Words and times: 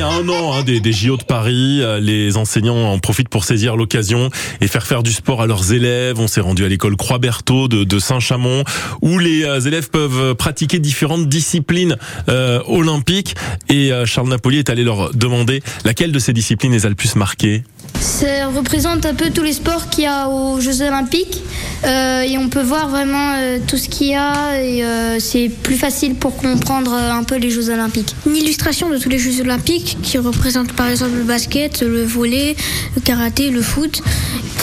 un 0.00 0.28
an 0.28 0.54
hein, 0.54 0.62
des, 0.62 0.80
des 0.80 0.92
JO 0.92 1.16
de 1.16 1.24
Paris. 1.24 1.80
Euh, 1.82 2.00
Les 2.00 2.36
enseignants 2.36 2.92
en 2.92 2.98
profitent 2.98 3.28
pour 3.28 3.44
saisir 3.44 3.76
l'occasion 3.76 4.30
et 4.60 4.68
faire 4.68 4.86
faire 4.86 5.02
du 5.02 5.12
sport 5.12 5.42
à 5.42 5.46
leurs 5.46 5.72
élèves. 5.72 6.18
On 6.18 6.28
s'est 6.28 6.40
rendu 6.40 6.64
à 6.64 6.68
l'école 6.68 6.96
Croix-Berthaud 6.96 7.68
de, 7.68 7.84
de 7.84 7.98
Saint-Chamond 7.98 8.64
où 9.02 9.18
les 9.18 9.44
euh, 9.44 9.60
élèves 9.60 9.90
peuvent 9.90 10.34
pratiquer 10.34 10.78
différentes 10.78 11.28
disciplines 11.28 11.96
euh, 12.28 12.60
olympiques. 12.66 13.34
Et 13.68 13.92
euh, 13.92 14.06
Charles 14.06 14.28
Napoli 14.28 14.58
est 14.58 14.70
allé 14.70 14.84
leur 14.84 15.12
demander 15.14 15.62
laquelle 15.84 16.12
de 16.12 16.18
ces 16.18 16.32
disciplines 16.32 16.72
les 16.72 16.86
a 16.86 16.88
le 16.88 16.94
plus 16.94 17.16
marquées. 17.16 17.62
Ça 18.00 18.48
représente 18.48 19.06
un 19.06 19.14
peu 19.14 19.30
tous 19.30 19.42
les 19.42 19.52
sports 19.52 19.88
qu'il 19.88 20.04
y 20.04 20.06
a 20.06 20.28
aux 20.28 20.60
Jeux 20.60 20.82
Olympiques 20.82 21.40
euh, 21.84 22.22
et 22.22 22.36
on 22.38 22.48
peut 22.48 22.62
voir 22.62 22.88
vraiment 22.88 23.34
euh, 23.36 23.58
tout 23.66 23.76
ce 23.76 23.88
qu'il 23.88 24.08
y 24.08 24.14
a 24.14 24.60
et 24.60 24.84
euh, 24.84 25.18
c'est 25.20 25.48
plus 25.48 25.76
facile 25.76 26.14
pour 26.16 26.36
comprendre 26.36 26.92
euh, 26.94 27.12
un 27.12 27.22
peu 27.22 27.36
les 27.36 27.50
Jeux 27.50 27.70
Olympiques. 27.70 28.14
Une 28.26 28.36
illustration 28.36 28.88
de 28.90 28.98
tous 28.98 29.08
les 29.08 29.18
Jeux 29.18 29.40
Olympiques 29.40 29.81
qui 29.82 30.18
représente 30.18 30.72
par 30.72 30.88
exemple 30.88 31.16
le 31.16 31.24
basket, 31.24 31.82
le 31.82 32.04
volley, 32.04 32.56
le 32.94 33.00
karaté, 33.00 33.50
le 33.50 33.62
foot. 33.62 34.02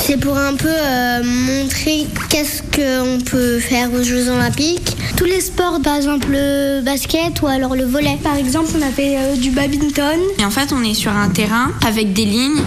C'est 0.01 0.17
pour 0.17 0.37
un 0.37 0.55
peu 0.55 0.67
euh, 0.67 1.23
montrer 1.23 2.07
qu'est-ce 2.29 2.61
qu'on 2.63 3.23
peut 3.23 3.59
faire 3.59 3.93
aux 3.93 4.01
Jeux 4.01 4.29
Olympiques. 4.29 4.97
Tous 5.17 5.25
les 5.25 5.41
sports, 5.41 5.79
par 5.83 5.95
exemple 5.95 6.27
le 6.31 6.81
basket 6.81 7.41
ou 7.41 7.47
alors 7.47 7.75
le 7.75 7.85
volley. 7.85 8.17
Par 8.23 8.35
exemple, 8.35 8.69
on 8.77 8.81
a 8.81 8.89
fait 8.91 9.17
euh, 9.17 9.35
du 9.35 9.51
badminton. 9.51 10.19
Et 10.39 10.45
en 10.45 10.49
fait, 10.49 10.73
on 10.73 10.83
est 10.83 10.93
sur 10.93 11.11
un 11.11 11.29
terrain 11.29 11.71
avec 11.85 12.13
des 12.13 12.25
lignes 12.25 12.61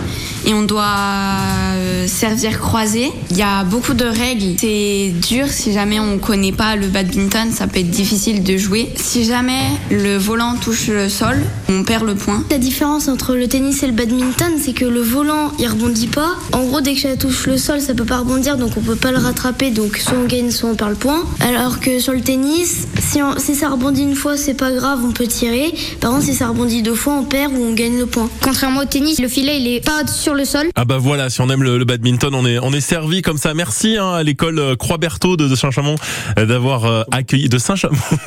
et 0.47 0.55
on 0.55 0.63
doit 0.63 0.85
euh, 0.85 2.07
servir 2.07 2.61
croisé. 2.61 3.11
Il 3.31 3.37
y 3.37 3.43
a 3.43 3.65
beaucoup 3.65 3.95
de 3.95 4.05
règles. 4.05 4.57
C'est 4.59 5.13
dur 5.29 5.47
si 5.49 5.73
jamais 5.73 5.99
on 6.01 6.19
connaît 6.19 6.53
pas 6.53 6.77
le 6.77 6.87
badminton, 6.89 7.51
ça 7.51 7.67
peut 7.67 7.81
être 7.81 7.91
difficile 7.91 8.43
de 8.43 8.57
jouer. 8.57 8.91
Si 8.97 9.25
jamais 9.25 9.63
le 9.91 10.17
volant 10.17 10.57
touche 10.57 10.89
le 10.89 11.09
sol, 11.09 11.37
on 11.69 11.83
perd 11.85 12.07
le 12.07 12.15
point. 12.15 12.42
La 12.51 12.59
différence 12.59 13.09
entre 13.09 13.35
le 13.35 13.49
tennis 13.49 13.83
et 13.83 13.87
le 13.87 13.93
badminton, 13.95 14.53
c'est 14.63 14.75
que 14.75 14.85
le 14.85 15.01
volant, 15.01 15.53
il 15.59 15.67
rebondit 15.69 16.07
pas. 16.09 16.33
En 16.53 16.65
gros, 16.65 16.83
dès 16.83 16.95
que 16.95 17.01
ça 17.01 17.17
touche 17.17 17.47
le 17.47 17.57
sol, 17.57 17.81
ça 17.81 17.95
peut 17.95 18.05
pas 18.05 18.19
rebondir, 18.19 18.59
donc 18.59 18.77
on 18.77 18.83
peut 18.83 18.95
pas 18.97 19.11
le 19.11 19.17
rattraper. 19.17 19.71
Donc 19.71 19.97
soit 19.97 20.19
on 20.23 20.27
gagne, 20.27 20.51
soit 20.51 20.69
on 20.69 20.75
perd 20.75 20.91
le 20.91 20.97
point. 20.97 21.25
Alors 21.41 21.81
que 21.81 21.99
sur 21.99 22.13
le 22.13 22.21
tennis, 22.21 22.87
si, 23.01 23.23
on- 23.23 23.39
si 23.39 23.55
ça 23.55 23.71
rebondit 23.71 24.03
une 24.03 24.15
fois, 24.15 24.37
c'est 24.37 24.53
pas 24.55 24.71
grave, 24.71 25.01
on 25.03 25.13
peut 25.13 25.27
tirer. 25.27 25.73
Par 26.01 26.11
contre, 26.11 26.25
si 26.25 26.35
ça 26.35 26.49
rebondit 26.49 26.83
deux 26.83 26.95
fois, 26.95 27.15
on 27.15 27.25
perd 27.25 27.55
ou 27.55 27.65
on 27.65 27.73
gagne 27.73 27.97
le 27.99 28.05
point. 28.07 28.29
Contrairement 28.43 28.81
au 28.81 28.85
tennis, 28.85 29.19
le 29.19 29.29
filet 29.29 29.59
il 29.59 29.67
est 29.69 29.85
pas 29.85 30.07
sur 30.07 30.35
le 30.35 30.45
sol. 30.45 30.67
Ah 30.75 30.85
bah 30.85 30.99
voilà, 30.99 31.31
si 31.31 31.41
on 31.41 31.49
aime 31.49 31.63
le, 31.63 31.79
le 31.79 31.85
badminton, 31.87 32.35
on 32.35 32.45
est 32.45 32.59
on 32.59 32.73
est 32.75 32.81
servi 32.83 33.23
comme 33.23 33.39
ça. 33.39 33.55
Merci 33.55 33.97
hein, 33.97 34.11
à 34.13 34.23
l'école 34.23 34.59
euh, 34.59 34.77
Croix-Berthaud 34.77 35.37
de, 35.39 35.49
de 35.49 35.55
Saint-Chamond 35.55 35.95
euh, 36.39 36.45
d'avoir 36.45 36.85
euh, 36.85 37.03
accueilli 37.13 37.49
de 37.49 37.57
Saint-Chamond. 37.59 37.97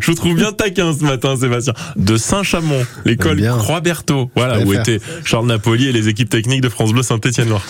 Je 0.00 0.06
vous 0.06 0.14
trouve 0.14 0.36
bien 0.36 0.52
taquin 0.52 0.94
ce 0.96 1.02
matin, 1.04 1.36
Sébastien. 1.36 1.72
De 1.96 2.16
Saint-Chamond, 2.16 2.65
l'école. 3.04 3.40
Croix-Berthaud. 3.40 4.30
Voilà 4.34 4.60
où 4.60 4.72
étaient 4.72 5.00
Charles 5.24 5.46
Napoli 5.46 5.88
et 5.88 5.92
les 5.92 6.08
équipes 6.08 6.30
techniques 6.30 6.60
de 6.60 6.68
France 6.68 6.92
Bleu 6.92 7.02
Saint-Étienne-Loire. 7.02 7.62